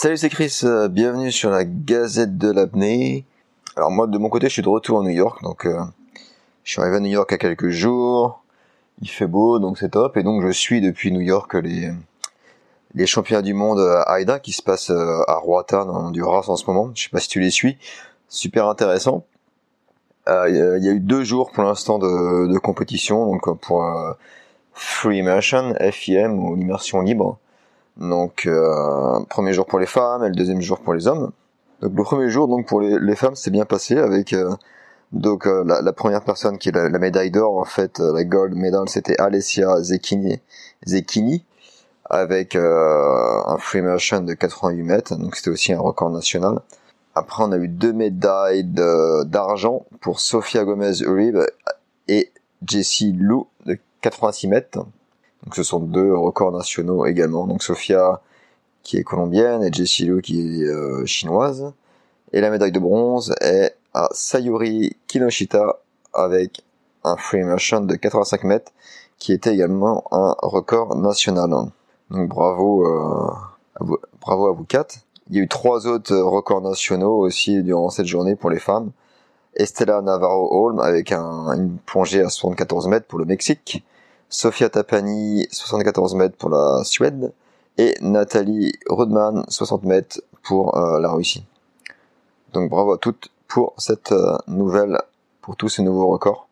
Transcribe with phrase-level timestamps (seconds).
[0.00, 3.24] Salut, c'est Chris, euh, bienvenue sur la Gazette de l'apnée.
[3.74, 5.76] Alors moi, de mon côté, je suis de retour à New York, donc euh,
[6.62, 8.44] je suis arrivé à New York il y a quelques jours.
[9.02, 11.90] Il fait beau, donc c'est top, et donc je suis depuis New York les
[12.94, 16.54] les championnats du monde à AIDA qui se passent euh, à Roatan en Honduras en
[16.54, 16.92] ce moment.
[16.94, 17.76] Je sais pas si tu les suis,
[18.28, 19.24] super intéressant.
[20.28, 24.12] Euh, il y a eu deux jours pour l'instant de, de, compétition, donc pour euh,
[24.74, 27.40] Free Immersion, FIM ou immersion libre.
[27.98, 31.32] Donc euh, premier jour pour les femmes et le deuxième jour pour les hommes.
[31.82, 34.34] Donc le premier jour donc pour les, femmes c'est bien passé avec
[35.12, 38.88] donc la, la, première personne qui est la, médaille d'or en fait la gold medal
[38.88, 40.40] c'était Alessia Zecchini,
[40.84, 41.44] Zecchini
[42.10, 46.60] avec euh, un free motion de 88 mètres, donc c'était aussi un record national.
[47.14, 51.40] Après, on a eu deux médailles d'argent pour Sofia Gomez Uribe
[52.06, 52.32] et
[52.66, 54.86] Jessie Lou de 86 mètres.
[55.48, 57.46] Donc ce sont deux records nationaux également.
[57.46, 58.20] Donc Sofia
[58.82, 61.72] qui est colombienne et Jessie Lou qui est euh, chinoise.
[62.34, 65.78] Et la médaille de bronze est à Sayuri Kinoshita
[66.12, 66.62] avec
[67.02, 68.72] un free motion de 85 mètres
[69.18, 71.48] qui était également un record national.
[72.10, 73.30] Donc bravo, euh,
[73.80, 74.96] à vous, bravo à vous quatre.
[75.30, 78.90] Il y a eu trois autres records nationaux aussi durant cette journée pour les femmes.
[79.54, 83.82] Estella Navarro Holm avec un, une plongée à 74 mètres pour le Mexique.
[84.30, 87.32] Sofia Tapani 74 mètres pour la Suède
[87.78, 91.44] et Nathalie Rudman 60 mètres pour euh, la Russie.
[92.52, 94.98] Donc bravo à toutes pour cette euh, nouvelle,
[95.40, 96.46] pour tous ces nouveaux records.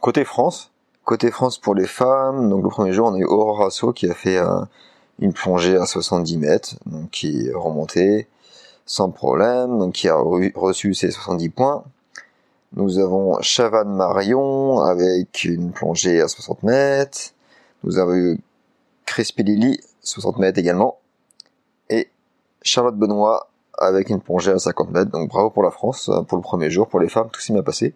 [0.00, 0.72] Côté France,
[1.04, 4.10] côté France pour les femmes, donc le premier jour on a eu Aurora So qui
[4.10, 4.62] a fait euh,
[5.20, 8.26] une plongée à 70 mètres, donc qui est remontée
[8.86, 11.84] sans problème, donc qui a reçu ses 70 points.
[12.76, 17.32] Nous avons Chavan Marion avec une plongée à 60 mètres.
[17.82, 18.36] Nous avons
[19.38, 20.98] Lily, 60 mètres également.
[21.88, 22.08] Et
[22.62, 25.10] Charlotte Benoît avec une plongée à 50 mètres.
[25.10, 27.64] Donc bravo pour la France, pour le premier jour, pour les femmes, tout s'est bien
[27.64, 27.92] passé.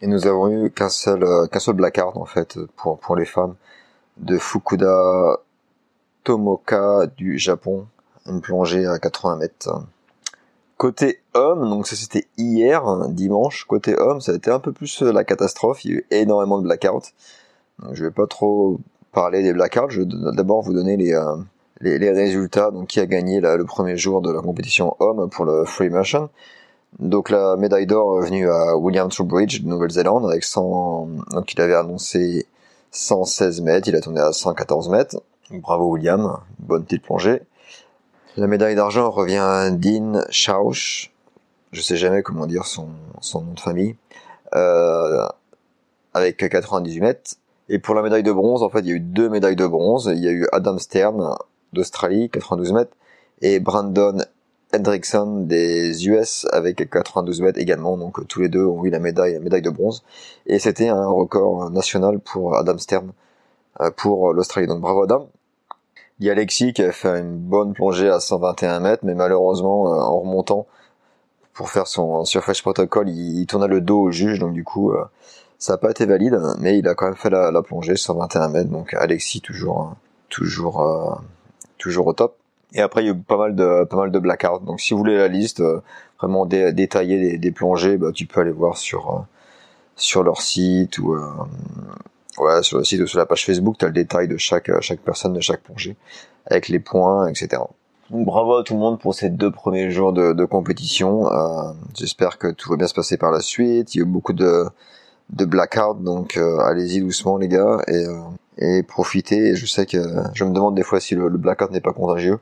[0.00, 3.56] Et nous avons eu qu'un seul, qu'un seul en fait pour, pour les femmes
[4.16, 5.40] de Fukuda
[6.22, 7.86] Tomoka du Japon,
[8.26, 9.82] une plongée à 80 mètres.
[10.82, 15.04] Côté homme, donc ça c'était hier, dimanche, côté homme, ça a été un peu plus
[15.04, 17.12] euh, la catastrophe, il y a eu énormément de blackouts.
[17.78, 18.80] Donc je vais pas trop
[19.12, 21.36] parler des blackouts, je vais d'abord vous donner les, euh,
[21.82, 25.64] les, résultats, donc qui a gagné le premier jour de la compétition homme pour le
[25.66, 26.30] Free Motion.
[26.98, 31.60] Donc la médaille d'or est venue à William Trowbridge de Nouvelle-Zélande avec 100, donc il
[31.60, 32.44] avait annoncé
[32.90, 35.22] 116 mètres, il a tourné à 114 mètres.
[35.48, 37.42] Bravo William, bonne petite plongée.
[38.38, 41.12] La médaille d'argent revient à Dean Schausch,
[41.70, 42.88] je sais jamais comment dire son,
[43.20, 43.94] son nom de famille,
[44.54, 45.28] euh,
[46.14, 47.34] avec 98 mètres.
[47.68, 49.66] Et pour la médaille de bronze, en fait, il y a eu deux médailles de
[49.66, 50.10] bronze.
[50.14, 51.36] Il y a eu Adam Stern
[51.74, 52.96] d'Australie, 92 mètres,
[53.42, 54.16] et Brandon
[54.74, 57.98] Hendrickson des US avec 92 mètres également.
[57.98, 60.04] Donc tous les deux ont eu la médaille, la médaille de bronze.
[60.46, 63.12] Et c'était un record national pour Adam Stern
[63.82, 64.66] euh, pour l'Australie.
[64.66, 65.28] Donc bravo Adam.
[66.22, 69.92] Il y a Alexis qui a fait une bonne plongée à 121 mètres, mais malheureusement,
[69.92, 70.68] euh, en remontant
[71.52, 74.92] pour faire son surface protocole, il, il tourna le dos au juge, donc du coup,
[74.92, 75.04] euh,
[75.58, 78.50] ça n'a pas été valide, mais il a quand même fait la, la plongée 121
[78.50, 78.70] mètres.
[78.70, 79.96] Donc Alexis toujours,
[80.28, 81.12] toujours, euh,
[81.76, 82.36] toujours au top.
[82.72, 84.64] Et après, il y a eu pas mal de, blackouts.
[84.64, 85.60] Donc si vous voulez la liste
[86.20, 89.24] vraiment dé détaillée des, plongées, bah, tu peux aller voir sur,
[89.96, 91.16] sur leur site ou
[92.38, 94.68] Ouais, sur le site ou sur la page Facebook, tu as le détail de chaque,
[94.70, 95.96] euh, chaque personne, de chaque plongée,
[96.46, 97.62] avec les points, etc.
[98.10, 101.32] Bravo à tout le monde pour ces deux premiers jours de, de compétition.
[101.32, 103.94] Euh, J'espère que tout va bien se passer par la suite.
[103.94, 104.64] Il y a eu beaucoup de,
[105.30, 108.20] de blackout, donc euh, allez-y doucement les gars et, euh,
[108.58, 109.54] et profitez.
[109.56, 109.98] je sais que
[110.34, 112.38] je me demande des fois si le, le blackout n'est pas contagieux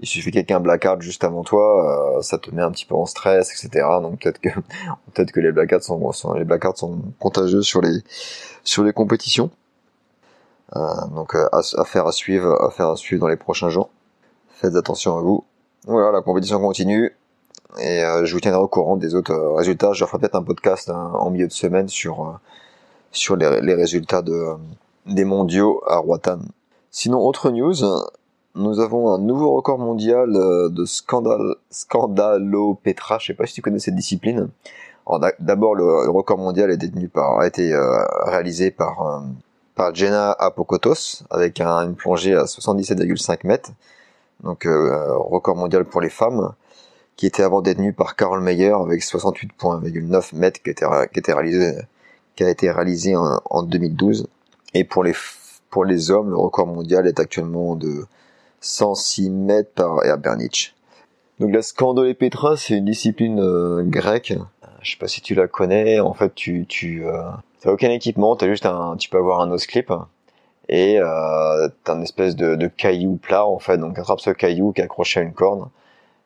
[0.00, 3.06] il suffit quelqu'un blackout juste avant toi, euh, ça te met un petit peu en
[3.06, 3.86] stress, etc.
[4.00, 4.48] Donc peut-être que
[5.14, 8.02] peut-être que les blackouts sont, sont, les blackouts sont contagieux sur les
[8.64, 9.50] sur les compétitions.
[10.76, 10.80] Euh,
[11.14, 13.90] donc euh, à, à suivre, à faire à suivre dans les prochains jours.
[14.50, 15.44] Faites attention à vous.
[15.86, 17.14] Voilà, la compétition continue
[17.78, 19.92] et euh, je vous tiendrai au courant des autres résultats.
[19.92, 22.38] Je ferai peut-être un podcast hein, en milieu de semaine sur
[23.10, 24.54] sur les, les résultats de
[25.06, 26.40] des mondiaux à Roatan.
[26.90, 27.74] Sinon, autre news,
[28.58, 33.18] nous avons un nouveau record mondial euh, de scandale, scandalopetra.
[33.20, 34.48] Je sais pas si tu connais cette discipline.
[35.38, 39.20] D'abord, le, record mondial est détenu par, a été euh, réalisé par euh,
[39.74, 43.70] par Jenna Apokotos avec une plongée à 77,5 mètres.
[44.42, 46.52] Donc record mondial pour les femmes,
[47.16, 51.74] qui était avant détenu par Carol Meyer avec 68,9 mètres qui, qui, était réalisé,
[52.36, 54.26] qui a été réalisé en, en 2012.
[54.74, 55.14] Et pour les
[55.70, 58.04] pour les hommes, le record mondial est actuellement de
[58.60, 60.74] 106 mètres par Bernich.
[61.40, 64.34] Donc la Petra, c'est une discipline euh, grecque.
[64.82, 66.00] Je sais pas si tu la connais.
[66.00, 67.22] En fait, tu tu euh,
[67.64, 69.92] aucun équipement, t'as juste un, tu peux avoir un nose clip
[70.68, 73.78] et euh, t'as une espèce de, caillou plat en fait.
[73.78, 75.68] Donc attrape ce caillou qui est accroché à une corde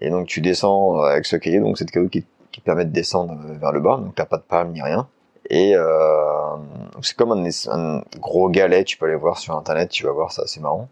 [0.00, 1.62] et donc tu descends avec ce caillou.
[1.64, 3.98] Donc c'est le caillou qui, qui permet de descendre vers le bas.
[3.98, 5.08] Donc t'as pas de palme ni rien.
[5.50, 6.56] Et euh,
[7.02, 8.84] c'est comme un, un, gros galet.
[8.84, 9.90] Tu peux aller voir sur internet.
[9.90, 10.88] Tu vas voir ça, c'est marrant.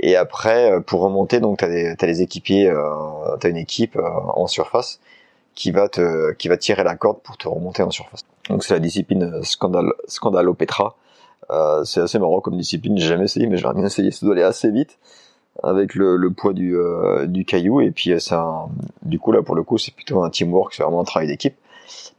[0.00, 3.96] Et après, euh, pour remonter, donc t'as des, as les équipiers, euh, t'as une équipe
[3.96, 4.98] euh, en surface
[5.54, 8.24] qui va te, qui va tirer la corde pour te remonter en surface.
[8.48, 10.96] Donc c'est la discipline scandale, scandalopetra.
[11.50, 12.96] Euh, c'est assez marrant comme discipline.
[12.96, 14.10] J'ai jamais essayé, mais j'aimerais bien essayer.
[14.10, 14.98] Ça doit aller assez vite
[15.62, 17.82] avec le, le poids du, euh, du caillou.
[17.82, 18.66] Et puis ça,
[19.02, 21.56] du coup là pour le coup, c'est plutôt un teamwork, c'est vraiment un travail d'équipe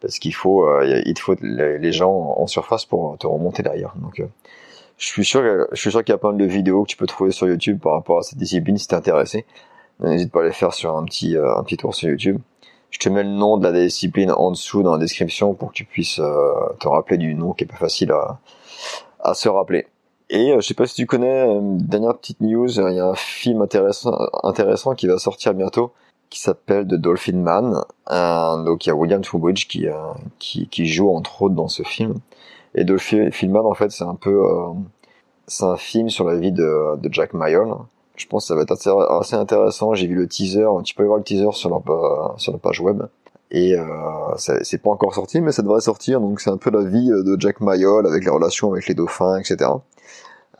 [0.02, 3.94] parce qu'il faut, il te faut les gens en surface pour te remonter derrière.
[3.98, 4.22] Donc
[5.02, 7.08] je suis sûr, je suis sûr qu'il y a plein de vidéos que tu peux
[7.08, 9.48] trouver sur YouTube par rapport à cette discipline si t'es intéressé.
[10.00, 12.40] N'hésite pas à les faire sur un petit, euh, un petit tour sur YouTube.
[12.92, 15.74] Je te mets le nom de la discipline en dessous dans la description pour que
[15.74, 18.40] tu puisses euh, te rappeler du nom qui est pas facile à,
[19.22, 19.88] à se rappeler.
[20.30, 23.08] Et euh, je sais pas si tu connais, une dernière petite news, il y a
[23.08, 25.94] un film intéressant, intéressant qui va sortir bientôt
[26.30, 27.84] qui s'appelle The Dolphin Man.
[28.64, 29.88] donc il y a William Trowbridge qui,
[30.40, 32.22] qui, qui joue entre autres dans ce film.
[32.76, 34.74] Et Dolphin Man, en fait, c'est un peu, euh,
[35.48, 37.74] c'est un film sur la vie de, de Jack Mayall.
[38.16, 39.94] Je pense que ça va être assez, intéressant.
[39.94, 40.68] J'ai vu le teaser.
[40.84, 43.04] Tu peux aller voir le teaser sur leur, euh, sur la page web.
[43.52, 43.86] Et euh,
[44.38, 46.22] c'est pas encore sorti, mais ça devrait sortir.
[46.22, 49.38] Donc c'est un peu la vie de Jack Mayall avec les relations avec les dauphins,
[49.38, 49.70] etc.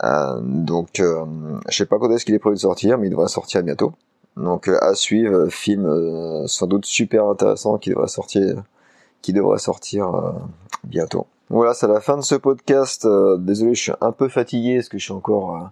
[0.04, 1.26] Euh, donc euh,
[1.70, 3.94] je sais pas quand est-ce qu'il est prévu de sortir, mais il devrait sortir bientôt.
[4.36, 8.62] Donc à suivre, film sans doute super intéressant qui devrait sortir,
[9.22, 10.12] qui devrait sortir
[10.84, 11.28] bientôt.
[11.52, 13.06] Voilà, c'est la fin de ce podcast.
[13.06, 15.68] Euh, désolé, je suis un peu fatigué parce que je suis encore, euh,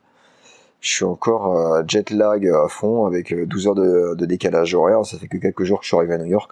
[0.81, 5.05] je suis encore euh, jet lag à fond avec 12 heures de, décalage horaire.
[5.05, 6.51] Ça fait que quelques jours que je suis arrivé à New York,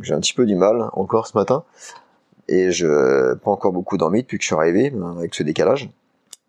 [0.00, 1.64] j'ai un petit peu du mal encore ce matin
[2.46, 5.90] et je pas encore beaucoup dormi depuis que je suis arrivé avec ce décalage.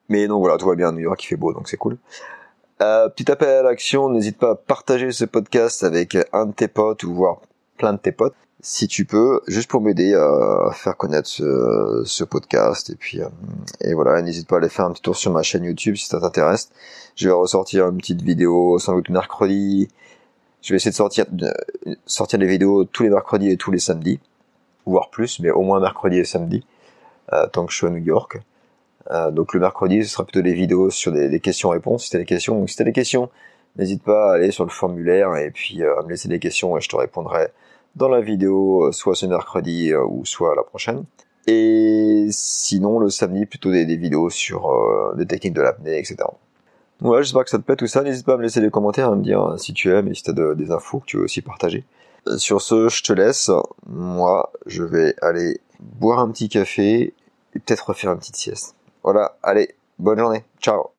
[0.07, 1.97] Mais donc voilà, tout va bien New York, il fait beau, donc c'est cool.
[2.77, 7.05] petit appel à l'action, n'hésite pas à partager ce podcast avec un de tes potes
[7.05, 7.41] ou voir
[7.79, 12.89] plein de tes potes si tu peux, juste pour m'aider à faire connaître ce, podcast.
[12.89, 13.27] Et puis, euh,
[13.81, 16.05] et voilà, n'hésite pas à aller faire un petit tour sur ma chaîne YouTube si
[16.07, 16.69] ça t'intéresse.
[17.15, 19.89] Je vais ressortir une petite vidéo sans doute mercredi.
[20.61, 21.25] Je vais essayer de sortir,
[22.05, 24.21] sortir des vidéos tous les mercredis et tous les samedis,
[24.85, 26.65] voire plus, mais au moins mercredi et samedi,
[27.33, 28.39] euh, tant que je suis à New York.
[29.11, 32.05] Euh, donc le mercredi, ce sera plutôt des vidéos sur des, des questions-réponses.
[32.05, 33.29] Si t'as des questions, donc si t'as des questions,
[33.75, 36.81] n'hésite pas à aller sur le formulaire et puis à me laisser des questions et
[36.81, 37.51] je te répondrai
[37.95, 41.03] dans la vidéo, euh, soit ce mercredi euh, ou soit la prochaine.
[41.45, 46.17] Et sinon, le samedi, plutôt des, vidéos sur euh, des techniques de l'apnée, etc.
[46.99, 48.01] Voilà, j'espère que ça te plaît tout ça.
[48.01, 50.23] N'hésite pas à me laisser des commentaires, à me dire si tu aimes et si
[50.23, 51.83] tu as des infos que tu veux aussi partager.
[52.37, 53.51] Sur ce, je te laisse.
[53.87, 57.13] Moi, je vais aller boire un petit café
[57.53, 58.75] et peut-être refaire une petite sieste.
[59.03, 60.45] Voilà, allez, bonne journée.
[60.61, 60.91] Ciao